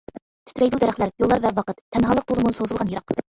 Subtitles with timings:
[0.51, 3.17] تىترەيدۇ دەرەخلەر، يوللار ۋە ۋاقىت، تەنھالىق تولىمۇ سوزۇلغان يىراق.